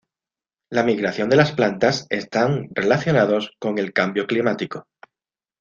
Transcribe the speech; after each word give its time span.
La 0.71 0.81
migración 0.81 1.29
de 1.29 1.35
las 1.35 1.51
plantas 1.51 2.07
están 2.09 2.69
relacionados 2.73 3.53
con 3.59 3.77
el 3.77 3.93
cambio 3.93 4.25
climático. 4.25 4.87